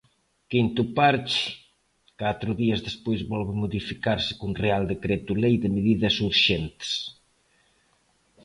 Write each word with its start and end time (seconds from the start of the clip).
Quinto 0.51 0.81
parche, 0.99 1.43
catro 2.21 2.51
días 2.61 2.79
despois 2.87 3.21
volve 3.31 3.53
modificarse 3.63 4.31
nun 4.35 4.51
real 4.63 4.83
decreto 4.93 5.31
lei 5.43 5.55
de 5.63 5.69
medidas 5.77 6.15
urxentes. 6.29 6.91